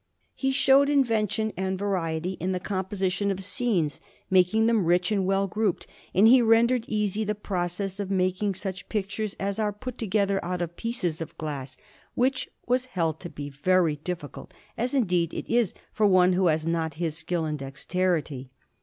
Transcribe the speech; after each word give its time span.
He 0.33 0.51
showed 0.51 0.89
invention 0.89 1.53
and 1.55 1.77
variety 1.77 2.31
in 2.39 2.53
the 2.53 2.59
composition 2.59 3.29
of 3.29 3.43
scenes, 3.43 4.01
making 4.31 4.65
them 4.65 4.85
rich 4.85 5.11
and 5.11 5.27
well 5.27 5.45
grouped; 5.45 5.85
and 6.11 6.27
he 6.27 6.41
rendered 6.41 6.85
easy 6.87 7.23
the 7.23 7.35
process 7.35 7.99
of 7.99 8.09
making 8.09 8.55
such 8.55 8.89
pictures 8.89 9.35
as 9.39 9.59
are 9.59 9.71
put 9.71 9.99
together 9.99 10.43
out 10.43 10.59
of 10.59 10.75
pieces 10.75 11.21
of 11.21 11.37
glass, 11.37 11.77
which 12.15 12.49
was 12.65 12.85
held 12.85 13.19
to 13.19 13.29
be 13.29 13.47
very 13.51 13.97
difficult, 13.97 14.55
as 14.75 14.95
indeed 14.95 15.35
it 15.35 15.47
is 15.47 15.71
for 15.93 16.07
one 16.07 16.33
who 16.33 16.47
has 16.47 16.65
not 16.65 16.95
his 16.95 17.15
skill 17.15 17.45
and 17.45 17.59
dexterity. 17.59 18.49